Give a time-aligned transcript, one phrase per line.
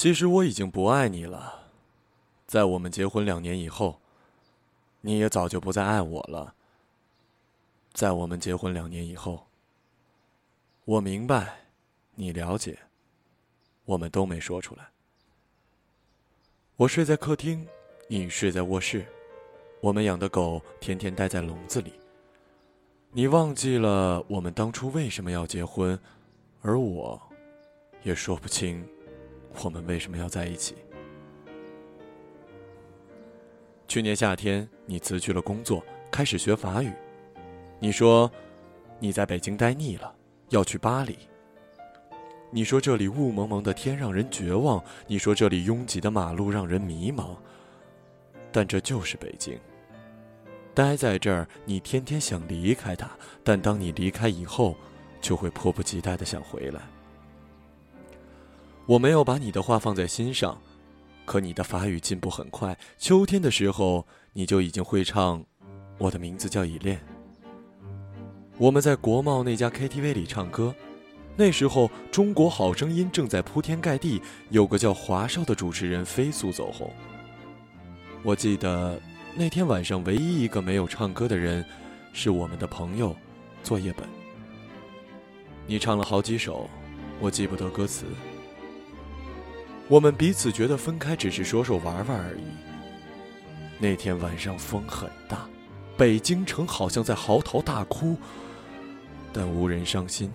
[0.00, 1.66] 其实我已经不爱你了，
[2.46, 4.00] 在我们结婚两年以后，
[5.02, 6.54] 你也早就不再爱我了。
[7.92, 9.46] 在我们结婚两年以后，
[10.86, 11.66] 我明白，
[12.14, 12.78] 你了解，
[13.84, 14.88] 我们都没说出来。
[16.76, 17.68] 我睡在客厅，
[18.08, 19.04] 你睡在卧室，
[19.82, 21.92] 我们养的狗天天待在笼子里。
[23.12, 26.00] 你忘记了我们当初为什么要结婚，
[26.62, 27.20] 而我，
[28.02, 28.82] 也说不清。
[29.62, 30.76] 我们为什么要在一起？
[33.88, 36.92] 去年夏天，你辞去了工作，开始学法语。
[37.78, 38.30] 你说，
[38.98, 40.14] 你在北京待腻了，
[40.50, 41.18] 要去巴黎。
[42.52, 47.36] 你说这里雾蒙蒙的天让人绝望，你说这里拥挤的马路让人迷茫。
[48.52, 49.58] 但这就是北京。
[50.74, 53.10] 待在这儿，你天天想离开它，
[53.42, 54.76] 但当你离开以后，
[55.20, 56.80] 就会迫不及待的想回来。
[58.90, 60.60] 我没有把你的话放在心上，
[61.24, 62.76] 可你的法语进步很快。
[62.98, 65.38] 秋天的时候，你就已经会唱
[65.96, 66.96] 《我的名字叫依恋》。
[68.58, 70.74] 我们在国贸那家 KTV 里唱歌，
[71.36, 76.92] 那时候《中国好声音》正在铺天盖地，有个叫华少的主持人飞速走红。
[78.24, 79.00] 我记得
[79.36, 81.64] 那天晚上唯一一个没有唱歌的人，
[82.12, 83.14] 是我们的朋友
[83.62, 84.04] 作业本。
[85.68, 86.68] 你唱了好几首，
[87.20, 88.04] 我记不得歌词。
[89.90, 92.44] 我们彼此觉得分开只是说说玩玩而已。
[93.76, 95.48] 那天晚上风很大，
[95.96, 98.16] 北京城好像在嚎啕大哭，
[99.32, 100.30] 但无人伤心。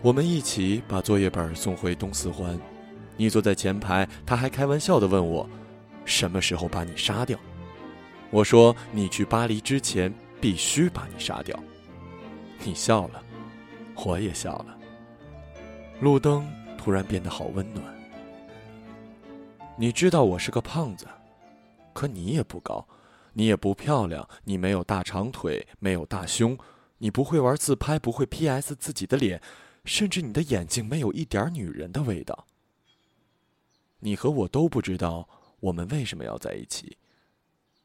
[0.00, 2.56] 我们一起把作业本送回东四环，
[3.16, 5.44] 你坐在前排，他还开玩笑的问我，
[6.04, 7.36] 什么时候把你杀掉？
[8.30, 11.58] 我说你去巴黎之前必须把你杀掉。
[12.62, 13.20] 你笑了，
[14.04, 14.78] 我也笑了。
[15.98, 17.99] 路灯突然变得好温暖。
[19.80, 21.08] 你知道我是个胖子，
[21.94, 22.86] 可你也不高，
[23.32, 26.58] 你也不漂亮，你没有大长腿，没有大胸，
[26.98, 29.40] 你不会玩自拍，不会 P.S 自己的脸，
[29.86, 32.46] 甚至你的眼睛没有一点女人的味道。
[34.00, 35.26] 你和我都不知道
[35.60, 36.98] 我们为什么要在一起，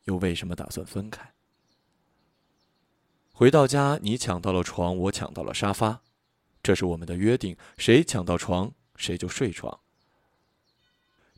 [0.04, 1.32] 又为什么打算分开。
[3.32, 6.02] 回到家，你抢到了床，我抢到了沙发，
[6.62, 9.80] 这是我们的约定，谁抢到床，谁就睡床。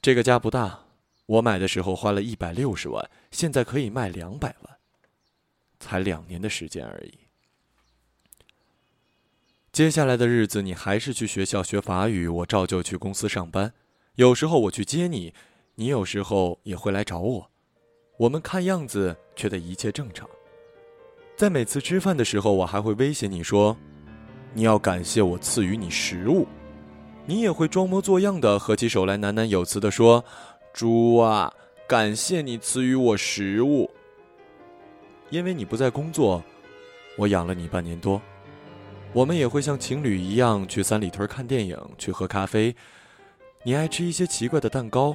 [0.02, 0.80] 这个家不大，
[1.26, 4.78] 我买的时候花了一百六十万，现在可以卖两百万，
[5.80, 7.14] 才两年的时间而已。
[9.72, 13.74] 接下来的日子，你还是去学校学法语，我照旧去公司上班。
[14.16, 15.34] 有时候我去接你，
[15.76, 17.52] 你有时候也会来找我。
[18.18, 20.28] 我们看样子觉得一切正常。
[21.36, 23.78] 在每次吃饭的时候，我还会威胁你说
[24.56, 26.48] ：“你要感谢我赐予你食物。”
[27.30, 30.24] 你也会装模作样的合起手来，喃喃有词的说
[30.72, 31.54] ：“猪啊，
[31.86, 33.92] 感谢你赐予我食物。
[35.30, 36.42] 因为你不在工作，
[37.18, 38.22] 我养了你半年多。
[39.12, 42.74] 我们也会像情侣一样去三里屯看电影，去喝咖啡。
[43.64, 45.14] 你爱吃一些奇怪的蛋糕，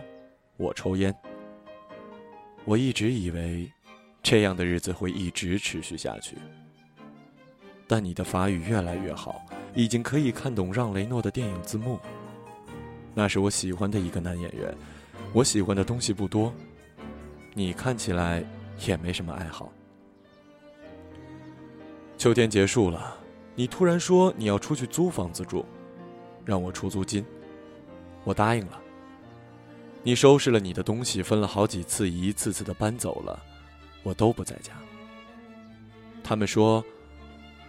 [0.59, 1.15] 我抽烟。
[2.67, 3.73] 我一直以为，
[4.23, 6.37] 这样的日子会一直持续下去。
[7.87, 9.43] 但你的法语越来越好。”
[9.75, 11.99] 已经可以看懂让·雷诺的电影字幕。
[13.15, 14.75] 那是我喜欢的一个男演员。
[15.33, 16.53] 我喜欢的东西不多，
[17.55, 18.45] 你看起来
[18.87, 19.73] 也没什么爱好。
[22.19, 23.17] 秋天结束了，
[23.55, 25.65] 你突然说你要出去租房子住，
[26.45, 27.25] 让我出租金，
[28.25, 28.79] 我答应了。
[30.03, 33.43] 你收拾了你的东西，分了好几次，一次次的搬走了，
[34.03, 34.73] 我都不在家。
[36.23, 36.85] 他们说，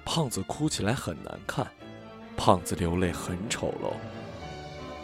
[0.04, 1.66] 胖子哭起来很难看。
[2.46, 3.94] 胖子流泪很丑陋，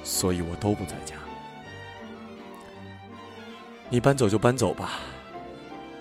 [0.03, 1.16] 所以我都不在家。
[3.89, 5.00] 你搬走就搬走吧。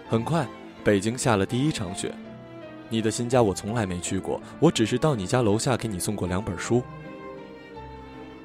[0.09, 0.45] 很快，
[0.83, 2.13] 北京下了第一场雪。
[2.89, 6.83] 你的新家我从来没去过，我只是到你家楼下给你送过两本书。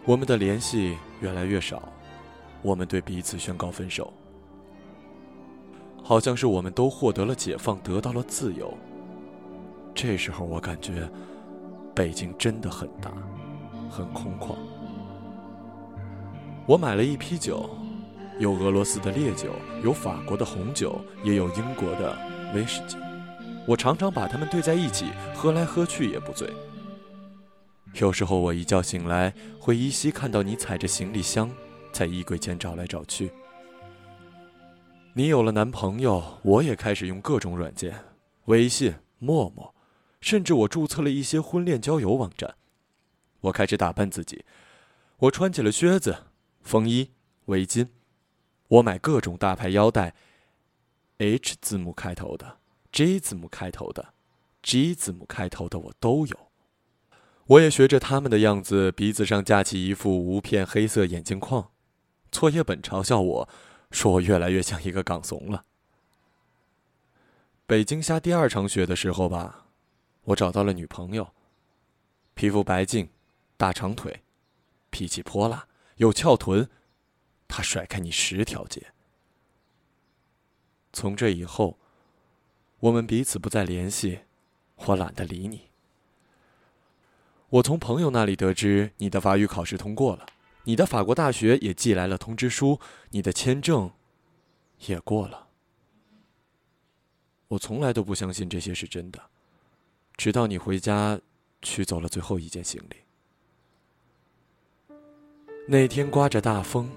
[0.05, 1.81] 我们的联系越来越少，
[2.61, 4.13] 我们对彼此宣告分手，
[6.03, 8.71] 好像是我们都获得了解放，得到了自由。
[9.95, 11.09] 这时候，我感觉。
[11.95, 13.11] 北京真的很大，
[13.89, 14.55] 很空旷。
[16.65, 17.69] 我买了一批酒，
[18.39, 19.51] 有俄罗斯的烈酒，
[19.83, 22.17] 有法国的红酒，也有英国的
[22.55, 22.97] 威士忌。
[23.67, 26.49] 我常常把它们兑在一起，喝来喝去也不醉。
[27.99, 31.49] 有时候我一觉醒来，会依稀看到你踩着行李箱，
[31.91, 33.31] 在衣柜间找来找去。
[35.13, 37.93] 你有了男朋友，我也开始用各种软件，
[38.45, 39.72] 微信、陌陌。
[40.23, 42.55] 甚至我注册了一些婚恋交友网站，
[43.41, 44.45] 我开始打扮自己，
[45.17, 46.15] 我穿起了靴子，
[46.61, 47.11] 风衣、
[47.47, 47.89] 围巾，
[48.69, 50.15] 我买各种大牌腰带
[51.17, 52.59] ，H 字母开头的、
[52.93, 54.13] J 字母开头的、
[54.61, 56.37] G 字母开头的我都有。
[57.47, 61.69] 我也学着他们的样子，鼻子上架起一副无片黑色眼镜框。
[62.31, 63.49] 作业本嘲笑我，
[63.91, 65.65] 说我越来越像一个港怂了。
[67.65, 69.62] 北京下第二场雪的时候吧，
[70.23, 71.33] 我找到了女朋友。
[72.33, 73.09] 皮肤白净，
[73.57, 74.23] 大长腿，
[74.89, 75.67] 脾气泼辣，
[75.97, 76.69] 有翘臀，
[77.47, 78.87] 她甩开你十条街。
[80.91, 81.77] 从这以后，
[82.79, 84.21] 我们彼此不再联系，
[84.75, 85.69] 我懒得理你。
[87.49, 90.25] 我从朋友那里得知你的法语考试通过了，
[90.63, 92.79] 你的法国大学也寄来了通知书，
[93.11, 93.91] 你的签证
[94.87, 95.49] 也过了。
[97.49, 99.29] 我从来都不相信这些是真的，
[100.17, 101.19] 直到你回家
[101.61, 102.95] 取走了最后一件行李。
[105.67, 106.89] 那天刮着大风，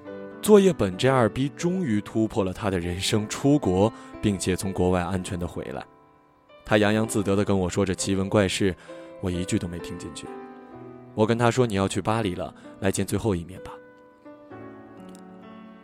[0.42, 5.84] 作业本这二逼终于突破了他的人生，出国，并且从国外安全的回来。
[6.64, 8.74] 他洋洋自得的跟我说着奇闻怪事，
[9.20, 10.26] 我一句都没听进去。
[11.14, 13.72] 我跟他说：“你要去巴黎了，来见最后一面吧。”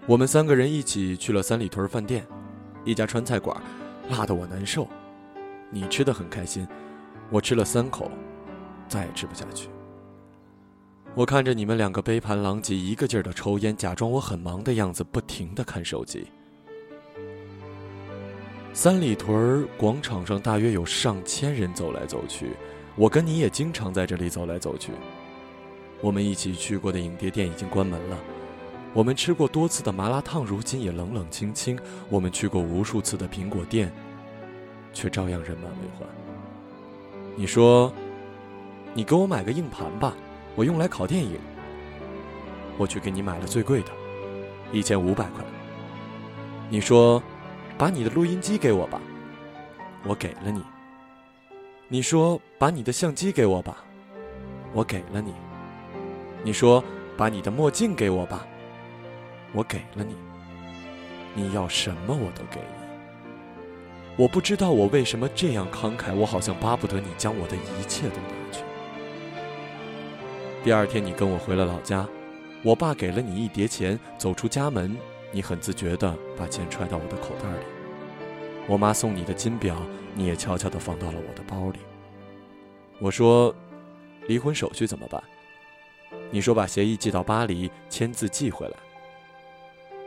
[0.06, 2.26] 我们三个人一起去了三里屯饭店，
[2.84, 3.62] 一家川菜馆。
[4.10, 4.88] 辣得我难受，
[5.70, 6.66] 你吃的很开心，
[7.30, 8.10] 我吃了三口，
[8.88, 9.68] 再也吃不下去。
[11.14, 16.26] 我看着你们两个杯盘狼藉，一个劲儿的抽烟，假装我很忙的样子，不停的看手机。
[18.72, 22.56] 三里屯广场上大约有上千人走来走去，
[22.96, 24.92] 我跟你也经常在这里走来走去。
[26.00, 28.16] 我们一起去过的影碟店已经关门了。
[28.94, 31.78] 我们吃过多次的麻辣烫，如今也冷冷清清。
[32.08, 33.92] 我们去过无数次的苹果店，
[34.94, 36.21] 却照样人满为患。
[37.34, 37.92] 你说
[38.94, 40.14] ：“你给我买个硬盘吧，
[40.54, 41.38] 我用来拷电影。”
[42.78, 43.92] 我去给你买了最贵的，
[44.72, 45.44] 一千五百块。
[46.68, 47.22] 你说
[47.78, 49.00] ：“把你的录音机给我吧。”
[50.04, 50.62] 我给了你。
[51.88, 53.84] 你说：“把你的相机给我吧。”
[54.74, 55.34] 我给了你。
[56.42, 56.82] 你说
[57.16, 58.46] ：“把你的墨镜给我吧。”
[59.54, 60.16] 我给了你，
[61.34, 62.91] 你要什么我都给你。
[64.16, 68.62] 我不知道我为什么这样慷慨，我好像巴不得你将我的一切都拿去。
[70.62, 72.06] 第二天你跟我回了老家，
[72.62, 74.94] 我爸给了你一叠钱，走出家门，
[75.30, 77.64] 你很自觉地把钱揣到我的口袋里。
[78.68, 79.76] 我妈送你的金表，
[80.14, 81.78] 你也悄悄地放到了我的包里。
[83.00, 83.52] 我说，
[84.28, 85.22] 离婚手续怎么办？
[86.30, 88.76] 你说把协议寄到巴黎，签字寄回来。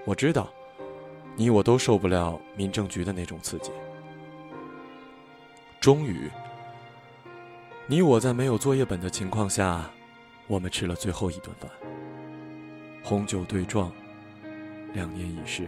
[0.05, 0.47] 我知道，
[1.35, 3.71] 你我都受不了民政局的那种刺激。
[5.85, 6.31] 终于，
[7.85, 9.87] 你我在没有作业本的情况下，
[10.47, 11.69] 我们吃了最后一顿饭。
[13.03, 13.91] 红酒对撞，
[14.95, 15.67] 两年已逝，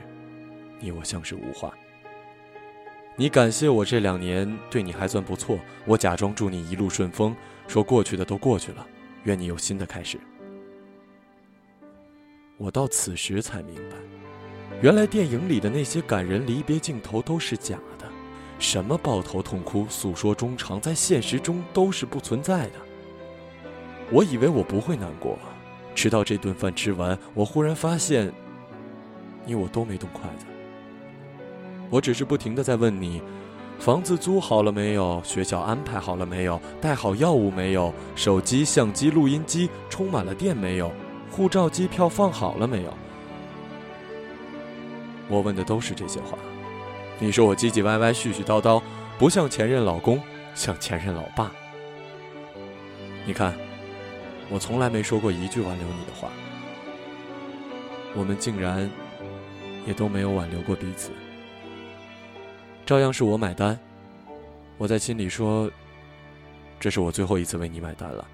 [0.80, 1.72] 你我相视无话。
[3.16, 7.36] 你感谢我这两年对你还算不错，我假装祝你一路顺风，
[7.68, 8.88] 说过去的都过去了，
[9.26, 10.20] 愿你有新的开始。
[12.58, 13.96] 我到此时才明白。
[14.82, 18.07] 原来电影里的那些感人离别镜头都是假的，
[18.60, 22.74] 什么抱头痛哭、诉说衷肠，在现实中都是不存在的。
[24.12, 25.38] 我以为我不会难过，
[25.94, 28.32] 直到这顿饭吃完，我忽然发现，
[29.46, 30.46] 你我都没动筷子。
[31.90, 33.22] 我只是不停的在问你：
[33.80, 35.22] 房子租好了没有？
[35.24, 36.60] 学校安排好了没有？
[36.82, 37.94] 带好药物没有？
[38.16, 40.92] 手机、相机、录音机充满了电没有？
[41.30, 42.94] 护照、机票放好了没有？
[45.30, 46.38] 我问的都是这些话，
[47.20, 48.82] 你说我唧唧歪歪、絮絮叨叨，
[49.18, 50.22] 不像前任老公，
[50.54, 51.52] 像前任老爸。
[53.26, 53.58] 你看，
[54.50, 56.30] 我从来没说过一句挽留你的话，
[58.16, 58.90] 我们竟然
[59.86, 61.12] 也都没有挽留过彼此，
[62.86, 63.78] 照样是我买单。
[64.78, 65.70] 我在心里说，
[66.80, 68.28] 这是我最后一次为你买单了，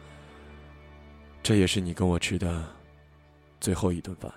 [1.42, 2.64] 这也是你跟我吃的
[3.62, 4.32] 最后一顿饭。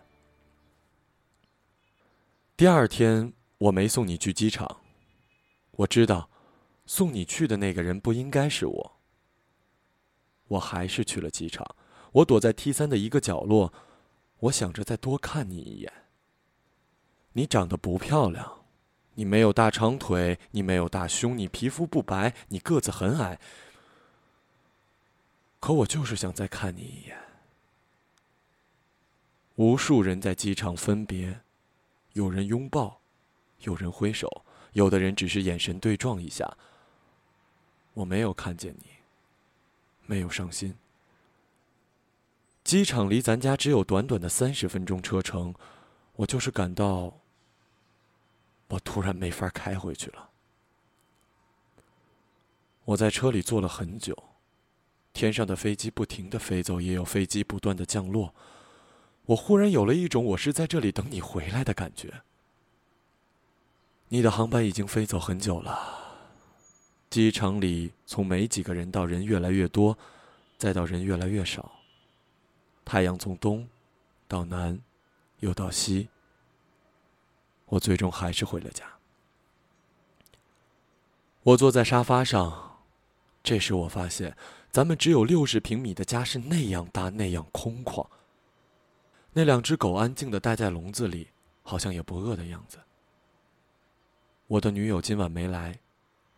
[2.56, 4.80] 第二天，我没送你去机场。
[5.72, 6.28] 我知道，
[6.84, 8.92] 送你去的那个人不应该是我。
[10.48, 11.66] 我还是去了机场。
[12.12, 13.72] 我躲在 T 三的一个角落，
[14.38, 15.92] 我想着再多看你一眼。
[17.32, 18.64] 你长得不漂亮，
[19.14, 23.38] 你没有大长腿，你没有大胸，你皮肤不白，你个子很矮。
[25.60, 27.18] 可我就是想再看你一眼。
[29.56, 31.40] 无数人在机场分别。
[32.12, 33.00] 有人拥抱，
[33.60, 36.56] 有人挥手，有的人只是眼神对撞一下。
[37.94, 38.86] 我没有看见你，
[40.06, 40.76] 没有伤心。
[42.62, 45.54] 机场离咱家只有短短的三十分钟车程，
[46.16, 47.14] 我就是感到，
[48.68, 50.30] 我突然没法开回去了。
[52.84, 54.16] 我在车里坐了很久，
[55.12, 58.34] 天上的飞机不停的飞走，也有飞机不断的降落。
[59.26, 62.22] 我忽然有了一种我是在这里等你回来的感觉。
[64.08, 65.76] 你的航班已经飞走很久了，
[67.10, 69.98] 机场里从没几个人到人越来越多，
[70.56, 71.72] 再到人越来越少。
[72.84, 73.68] 太阳从东
[74.28, 74.78] 到南，
[75.40, 76.08] 又到西。
[77.64, 78.84] 我最终还是回了家。
[81.42, 82.78] 我坐在沙发上，
[83.42, 84.36] 这时我发现，
[84.70, 88.06] 咱们只有六十平米的家是那样大，那样空旷。
[89.32, 91.30] 那两只狗安静的待在笼子里，
[91.64, 92.78] 好像也不饿的样子。
[94.48, 95.80] 我的女友今晚没来，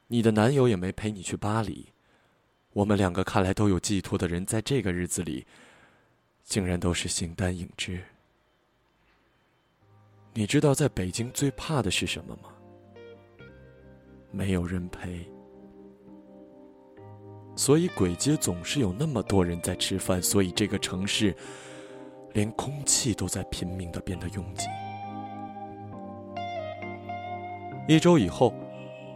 [0.06, 1.92] 你的男友也没陪你去巴黎。
[2.72, 5.46] 我们两个看来都有寄托的人，在这个日子里，
[6.42, 8.02] 竟然都是形单影只。
[10.32, 12.50] 你知道在北京最怕的是什么吗？
[14.30, 15.28] 没有人陪。
[17.56, 21.36] 所以鬼街总是有那么多人在吃饭，所以这个城市，
[22.32, 24.66] 连空气都在拼命的变得拥挤。
[27.88, 28.52] 一周以后，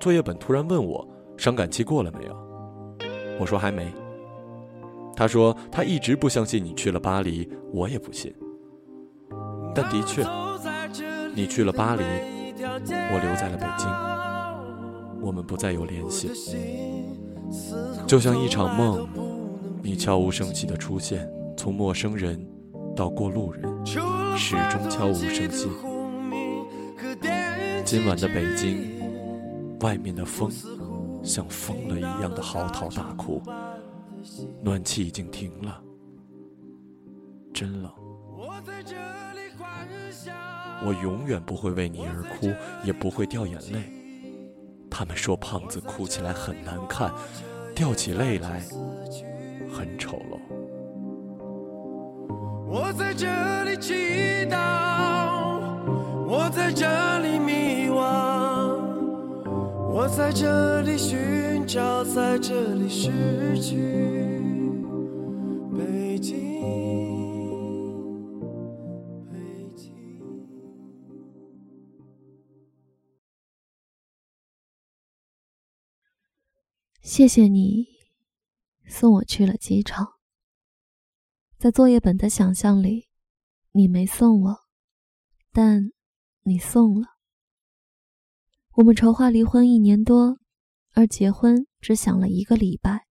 [0.01, 2.35] 作业本突然问我：“伤感期过了没有？”
[3.39, 3.93] 我说：“还没。”
[5.15, 8.35] 他说：“他一直不相信你去了巴黎，我也不信。
[9.75, 10.25] 但的确，
[11.35, 13.91] 你去了巴黎，我留在了北京，
[15.21, 16.31] 我们不再有联系，
[18.07, 19.07] 就像一场梦，
[19.83, 22.43] 你悄无声息的出现，从陌生人
[22.97, 25.69] 到过路人，始终悄无声息。”
[27.93, 30.51] 今晚的北京，外面的风
[31.23, 33.43] 像疯了一样的嚎啕大哭，
[34.63, 35.79] 暖气已经停了，
[37.53, 37.93] 真冷。
[40.83, 42.51] 我永远不会为你而哭，
[42.83, 43.93] 也不会掉眼泪。
[44.91, 47.13] 他们说胖子哭起来很难看，
[47.75, 48.61] 掉起泪来
[49.71, 50.41] 很丑陋。
[52.67, 53.27] 我在这
[53.65, 55.22] 里祈祷，
[56.33, 58.01] 我在这里迷惘。
[59.93, 63.77] 我在这里寻找，在这里失去。
[65.77, 66.41] 北京，
[69.31, 69.37] 北
[69.77, 69.93] 京。
[77.03, 77.89] 谢谢你
[78.87, 80.15] 送我去了机场。
[81.59, 83.09] 在作业本的想象里，
[83.73, 84.61] 你没送我，
[85.53, 85.93] 但
[86.45, 87.07] 你送了。
[88.77, 90.39] 我们筹划离婚一年多，
[90.95, 93.07] 而结婚只想了一个礼拜。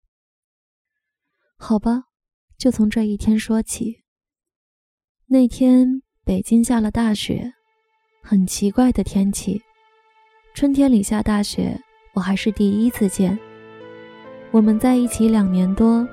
[1.57, 2.05] 好吧，
[2.57, 4.03] 就从这一天说起。
[5.27, 7.53] 那天北京下了大雪，
[8.24, 9.62] 很奇怪的天气。
[10.55, 11.79] 春天里下大雪，
[12.13, 13.38] 我还是第一次见。
[14.51, 16.07] 我们在一起两年多，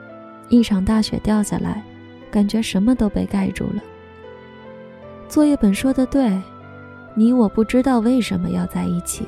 [0.50, 1.82] 一场大雪掉下来，
[2.30, 3.82] 感觉什么都被盖住了。
[5.28, 6.30] 作业本说的对。
[7.18, 9.26] 你我不知道为什么要在一起，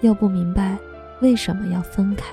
[0.00, 0.78] 又不明白
[1.20, 2.24] 为什么要分开。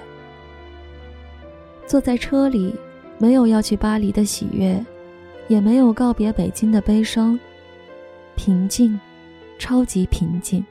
[1.88, 2.76] 坐在车里，
[3.18, 4.86] 没有要去巴黎的喜悦，
[5.48, 7.40] 也没有告别北京的悲伤，
[8.36, 9.00] 平静，
[9.58, 10.64] 超级平静。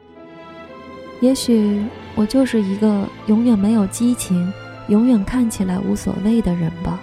[1.21, 4.53] 也许我就是一个永远没有激情，
[4.87, 7.01] 永远看起来无所谓的人吧。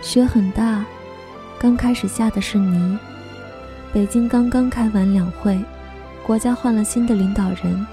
[0.00, 0.86] 雪很大，
[1.58, 2.98] 刚开始下的是泥。
[3.96, 5.58] 北京刚刚开完两会，
[6.22, 7.86] 国家换了新的领导人，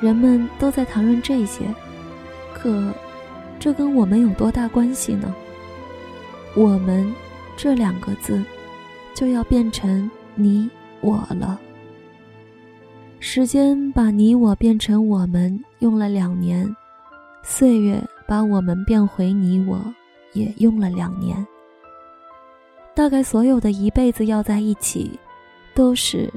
[0.00, 1.72] 人们都在谈论这些，
[2.52, 2.92] 可
[3.56, 5.32] 这跟我们有多大关系呢？
[6.56, 7.14] 我们
[7.56, 8.42] 这两个字
[9.14, 10.68] 就要变成你
[11.00, 11.60] 我了。
[13.20, 16.68] 时间把你我变成我们用了两年，
[17.44, 19.80] 岁月把我们变回你我
[20.32, 21.46] 也用了两年。
[22.94, 25.18] 大概所有的一辈子要在一起，
[25.74, 26.30] 都是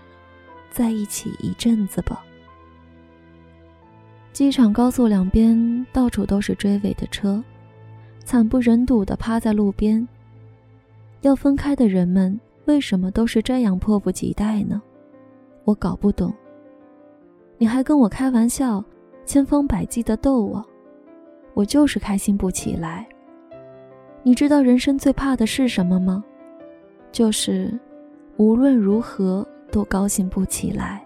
[0.70, 2.24] 在一起一阵子吧。
[4.32, 7.44] 机场高速两边到处都是追尾的车，
[8.24, 10.08] 惨不忍睹地趴在路边。
[11.22, 14.82] 要分开的人们为什么都是这样迫不及待呢？
[15.66, 16.34] 我搞不懂。
[17.58, 18.84] 你还跟我开玩笑，
[19.26, 20.66] 千方百计地逗我，
[21.54, 23.08] 我就是开心不起来。
[24.24, 26.24] 你知道人生最怕的是什么吗？
[27.14, 27.72] 就是
[28.36, 31.02] 无论如何都高兴不起来。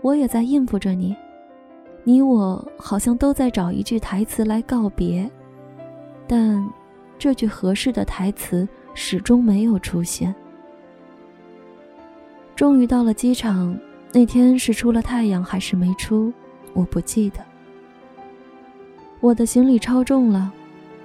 [0.00, 1.14] 我也在应付着你，
[2.02, 5.30] 你我好像都在找一句台词来告别，
[6.26, 6.68] 但
[7.18, 10.34] 这句合适的台词始终没有出现。
[12.56, 13.78] 终于到了机场，
[14.12, 16.32] 那天是出了太阳还是没出，
[16.72, 17.38] 我不记得。
[19.20, 20.52] 我的行李超重了，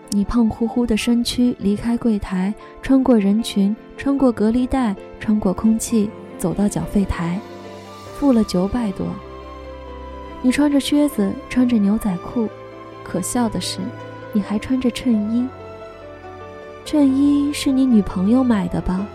[0.10, 7.40] 你胖乎乎的身躯离开柜台，穿过人群，穿过隔离带，穿过空气，走到缴费台，
[8.18, 9.08] 付了九百多。
[10.42, 12.48] 你穿着靴子，穿着牛仔裤，
[13.04, 13.80] 可笑的是，
[14.32, 15.48] 你还穿着衬衣。
[16.86, 19.06] 衬衣是你女朋友买的吧？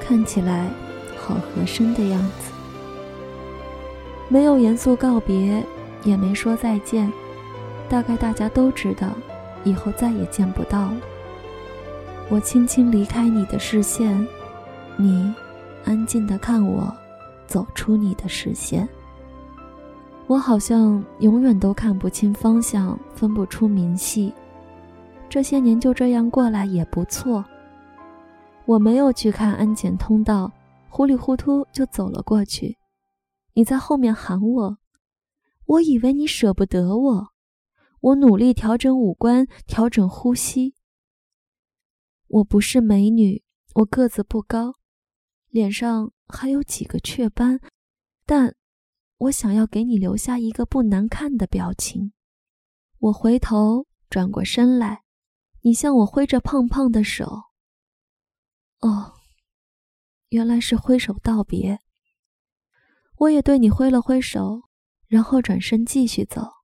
[0.00, 0.68] 看起来
[1.16, 2.52] 好合身的样子。
[4.28, 5.64] 没有严肃告别，
[6.04, 7.12] 也没说再见。
[7.88, 9.08] 大概大家都知道，
[9.66, 11.00] 以后再也见不到了。
[12.30, 14.26] 我轻轻离开你的视线，
[14.96, 15.30] 你
[15.84, 16.90] 安静的看我
[17.46, 18.88] 走出你的视线。
[20.26, 24.32] 我好像永远都看不清方向，分不出明细。
[25.28, 27.44] 这些年就这样过来也不错。
[28.64, 30.50] 我没有去看安检通道，
[30.88, 32.76] 糊里糊涂就走了过去。
[33.54, 34.78] 你在后面喊我，
[35.66, 37.28] 我以为你舍不得我。
[38.00, 40.74] 我努力调整五官，调整呼吸。
[42.28, 43.42] 我不是美女，
[43.74, 44.74] 我个子不高，
[45.48, 47.60] 脸上还有几个雀斑，
[48.24, 48.54] 但
[49.18, 52.12] 我想要给你留下一个不难看的表情。
[52.98, 55.02] 我回头转过身来，
[55.62, 57.42] 你向我挥着胖胖的手。
[58.80, 59.14] 哦，
[60.28, 61.80] 原来是挥手道别。
[63.18, 64.64] 我也对你挥了挥手，
[65.06, 66.55] 然后转身继续走。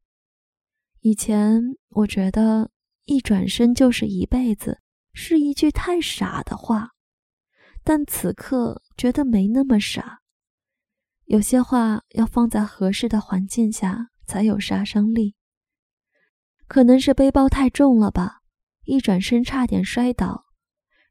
[1.04, 2.70] 以前我觉得
[3.06, 4.80] 一转身就是一辈子
[5.12, 6.90] 是一句太傻的话，
[7.82, 10.20] 但此刻觉得没那么傻。
[11.24, 15.34] 有些话要放在合适的环境下才有杀伤力。
[16.68, 18.42] 可能是背包太重了吧，
[18.84, 20.44] 一转身差点摔倒，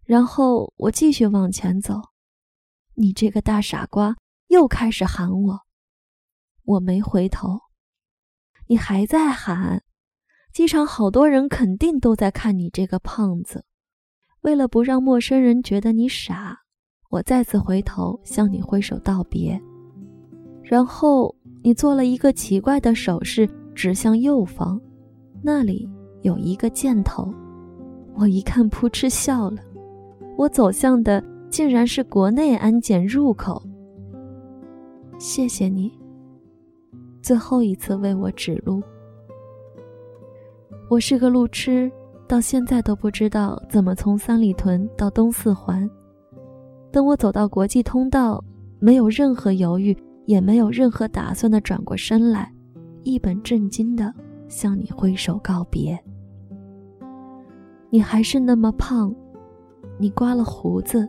[0.05, 2.00] 然后我继续往前走。
[2.93, 4.15] 你这个大傻瓜
[4.48, 5.59] 又开始喊我，
[6.63, 7.59] 我没回头。
[8.72, 9.84] 你还在喊，
[10.53, 13.66] 机场好多人肯定都在看你这个胖子。
[14.44, 16.57] 为了不让陌生人觉得你傻，
[17.10, 19.62] 我再次回头向你挥手道别。
[20.64, 24.79] 然后你做了一个奇怪的手势，指向右方，
[25.44, 25.86] 那里
[26.22, 27.29] 有一个箭头。
[28.16, 29.62] 我一看，扑哧笑了。
[30.38, 33.62] 我走向的竟然是国内安检入口。
[35.20, 35.92] 谢谢你。
[37.22, 38.81] 最后一次为我指路。
[40.90, 41.92] 我是个路痴，
[42.27, 45.90] 到现在都不知道怎么从三里屯到东四环。
[46.92, 48.44] 等我走到国际通道，
[48.79, 52.51] 没有任何犹豫，也没有任何打算的转过身来，
[53.03, 54.14] 一本正经的
[54.50, 55.98] 向你挥手告别。
[57.90, 59.14] 你还是那么胖，
[60.00, 61.07] 你刮了胡子，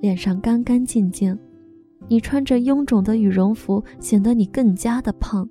[0.00, 1.36] 脸上干干净净。
[2.06, 5.48] 你穿着臃肿的羽绒服，显得你更加的胖。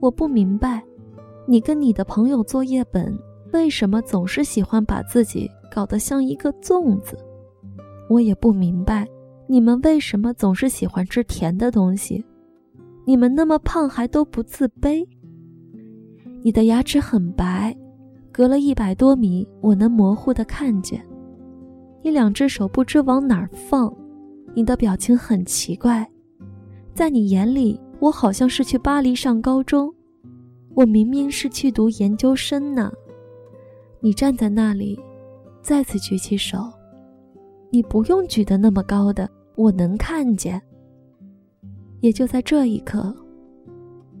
[0.00, 0.82] 我不明白，
[1.46, 3.18] 你跟你的朋友作业本
[3.52, 7.18] 为什么总是喜欢把自己搞得像一个粽子。
[8.08, 9.06] 我也不明白，
[9.48, 12.24] 你们为什么总是喜欢吃甜的东西。
[13.04, 15.06] 你们那么胖还都不自卑。
[16.42, 17.76] 你的牙齿很白，
[18.30, 21.04] 隔了一百多米，我能模糊的看见。
[22.02, 23.92] 你两只手不知往哪儿放。
[24.54, 26.08] 你的表情很奇怪，
[26.94, 29.92] 在你眼里，我好像是去巴黎上高中，
[30.74, 32.92] 我明明是去读研究生呢。
[34.00, 34.98] 你站在那里，
[35.62, 36.58] 再次举起手，
[37.70, 40.60] 你不用举得那么高的，我能看见。
[42.00, 43.12] 也就在这一刻，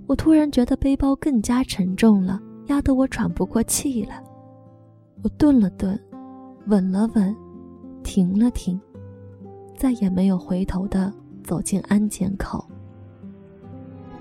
[0.06, 4.14] 我突然觉得背包更加沉重了，压得我喘不过气了。
[5.22, 5.98] 我顿了顿，
[6.66, 7.36] 稳了稳，
[8.02, 8.80] 停了停。
[9.76, 11.12] 再也没有回头的
[11.44, 12.66] 走进安检口。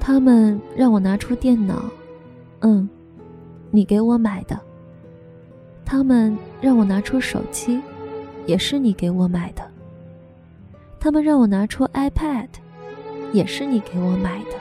[0.08, 1.84] 他们让我拿出电脑，
[2.60, 2.88] 嗯，
[3.72, 4.56] 你给我买的。
[5.84, 7.82] 他们让我拿出手机，
[8.46, 9.63] 也是你给我买的。
[11.00, 12.50] 他们让我拿出 iPad，
[13.34, 14.52] 也是你给我买的。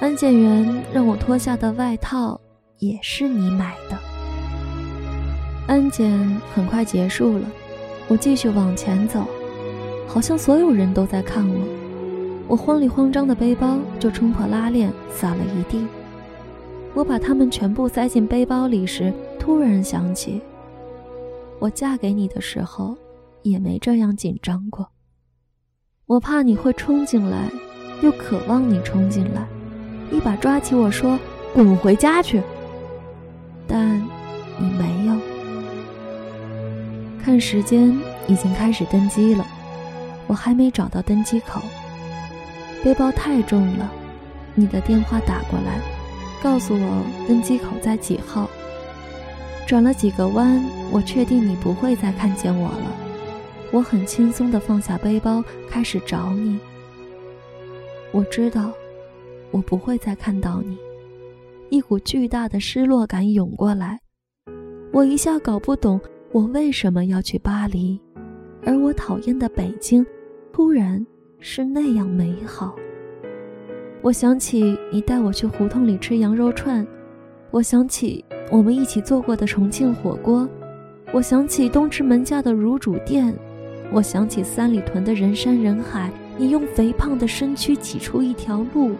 [0.00, 2.40] 安检员让我脱下的外套，
[2.80, 3.96] 也是你买的。
[5.68, 6.18] 安检
[6.52, 7.44] 很快结束了。
[8.08, 9.24] 我继续往前走，
[10.08, 11.77] 好像所有人都在看我。
[12.48, 15.86] 我慌里慌张的背包就冲破拉链，洒了一地。
[16.94, 20.40] 我把它们全部塞进背包里时，突然想起，
[21.58, 22.96] 我嫁给你的时候，
[23.42, 24.88] 也没这样紧张过。
[26.06, 27.50] 我怕你会冲进来，
[28.00, 29.46] 又渴望你冲进来，
[30.10, 31.18] 一把抓起我说
[31.52, 32.42] ：“滚回家去。”
[33.68, 34.00] 但
[34.56, 35.14] 你没有。
[37.22, 37.94] 看时间，
[38.26, 39.46] 已经开始登机了。
[40.26, 41.60] 我还没找到登机口，
[42.84, 43.92] 背包太重了。
[44.54, 45.80] 你的电话打过来，
[46.42, 48.48] 告诉我登机口在几号。
[49.66, 52.92] 转了几个弯，我确定你不会再看见我了。
[53.70, 56.58] 我很轻松地放下背包，开始找你。
[58.12, 58.72] 我知道，
[59.50, 60.78] 我不会再看到你。
[61.68, 64.00] 一股巨大的失落感涌过来，
[64.90, 66.00] 我一下搞不懂
[66.32, 68.00] 我为什么要去巴黎，
[68.64, 70.04] 而我讨厌的北京，
[70.50, 71.06] 突然
[71.40, 72.74] 是那样美好。
[74.00, 76.86] 我想起你带我去胡同里吃羊肉串，
[77.50, 80.48] 我想起我们一起做过的重庆火锅，
[81.12, 83.34] 我想起东直门下的卤煮店，
[83.92, 88.92] 我想起三里屯的人山人海，你用肥胖的身躯挤出一条路，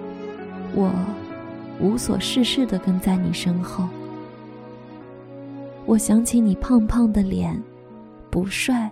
[0.75, 0.91] 我。
[1.81, 3.89] 无所事事地跟在你身后，
[5.87, 7.63] 我想起你胖胖的脸，
[8.31, 8.91] 不帅，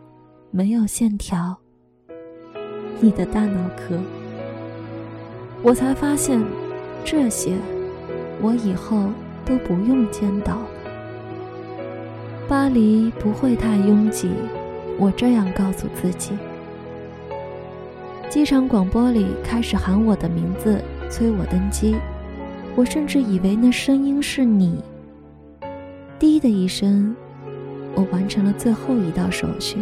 [0.52, 1.58] 没有线条。
[3.00, 3.98] 你的大脑壳，
[5.62, 6.42] 我才发现，
[7.04, 7.52] 这些，
[8.40, 9.10] 我以后
[9.44, 10.58] 都不用见到。
[12.48, 14.30] 巴黎不会太拥挤，
[14.98, 16.32] 我这样告诉自己。
[18.30, 21.96] 机场广播里开始喊我的名字，催我登机。
[22.74, 24.78] 我甚至以为那声音是你。
[26.18, 27.14] 滴的一声，
[27.94, 29.78] 我完成了最后一道手续。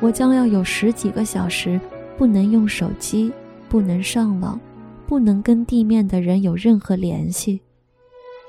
[0.00, 1.80] 我将要有十几个小时
[2.16, 3.32] 不能用手机，
[3.68, 4.60] 不能上网，
[5.06, 7.60] 不能跟地面的人有任何联系。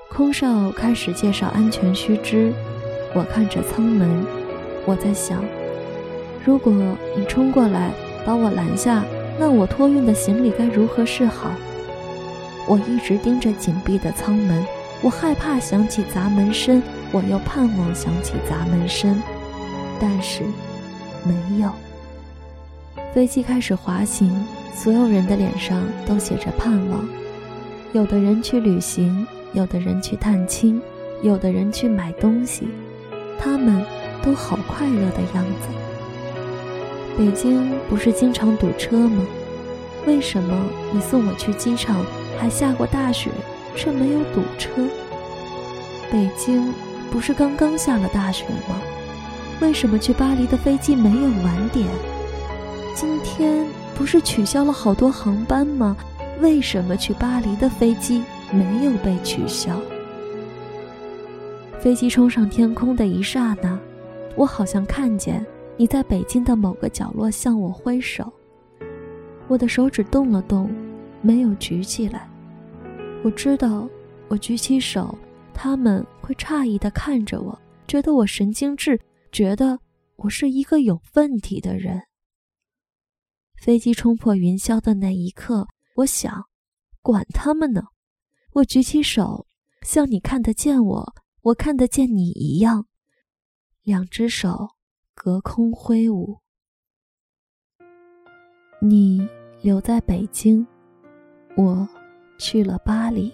[0.10, 2.54] 空少开始介绍安全须知，
[3.14, 4.10] 我看着舱门，
[4.86, 5.44] 我在想，
[6.46, 6.74] 如果
[7.16, 7.92] 你冲过来
[8.26, 9.04] 把我拦下，
[9.40, 11.52] 那我托运的行李该如何是好？
[12.68, 14.66] 我一直盯着紧闭的舱门，
[15.02, 16.82] 我害怕响起砸门声，
[17.12, 19.22] 我又盼望响起砸门声，
[20.00, 20.44] 但是
[21.28, 21.70] 没有。
[23.13, 24.32] 飞机开始滑行，
[24.74, 27.06] 所有人的脸上都写着盼望。
[27.94, 30.82] 有的人去旅行，有的人去探亲，
[31.22, 32.68] 有的人去买东西，
[33.40, 33.84] 他们
[34.22, 35.68] 都好快乐的样子。
[37.18, 39.26] 北京不是经常堵车吗？
[40.06, 40.56] 为什么
[40.94, 42.06] 你送我去机场？
[42.40, 43.32] 还下过大雪，
[43.76, 44.70] 却没有堵车。
[46.12, 46.72] 北京
[47.12, 48.76] 不是刚刚下了大雪吗？
[49.60, 51.88] 为什么去巴黎的飞机没有晚点？
[52.93, 53.65] 今天
[53.96, 55.98] 不是取消了好多航班吗？
[56.41, 59.80] 为什么去巴黎的飞机没有被取消？
[61.80, 63.80] 飞机冲上天空的一刹那，
[64.36, 68.32] 我好像看见你在北京的某个角落向我挥手。
[69.48, 70.70] 我的手指动了动。
[71.20, 72.30] 没有举起来。
[73.24, 73.89] 我知道，
[74.28, 75.17] 我举起手，
[75.52, 78.98] 他们会诧异地看着我，觉得我神经质，
[79.38, 79.80] 觉得
[80.15, 82.02] 我是一个有问题的人。
[83.62, 86.45] 飞机冲破云霄的那一刻，我想，
[87.04, 87.84] 管他们呢！
[88.54, 89.45] 我举起手，
[89.84, 92.88] 像你看得见我，我看得见你一样，
[93.84, 94.69] 两只手
[95.13, 96.39] 隔空挥舞。
[98.82, 99.21] 你
[99.62, 100.65] 留在北京。
[101.56, 101.88] 我
[102.39, 103.32] 去了巴黎。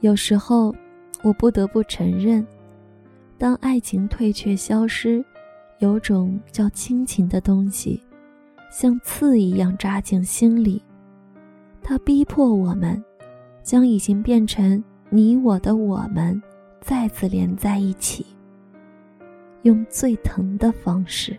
[0.00, 0.76] 有时候，
[1.24, 2.46] 我不得不承认，
[3.42, 5.20] 当爱情退却、消失，
[5.80, 8.00] 有种叫亲情的东西，
[8.70, 10.80] 像刺一样扎进心里。
[11.82, 13.02] 它逼迫我们，
[13.64, 16.40] 将已经变成你我的我们，
[16.82, 18.24] 再次连在一起，
[19.62, 21.36] 用最疼的方式。